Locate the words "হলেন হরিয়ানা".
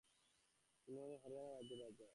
1.03-1.51